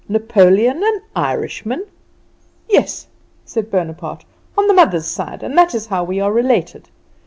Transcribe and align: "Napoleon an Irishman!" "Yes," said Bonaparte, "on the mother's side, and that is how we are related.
"Napoleon 0.09 0.77
an 0.83 1.01
Irishman!" 1.15 1.85
"Yes," 2.67 3.05
said 3.45 3.69
Bonaparte, 3.69 4.25
"on 4.57 4.65
the 4.67 4.73
mother's 4.73 5.05
side, 5.05 5.43
and 5.43 5.55
that 5.55 5.75
is 5.75 5.85
how 5.85 6.03
we 6.03 6.19
are 6.19 6.31
related. 6.33 6.89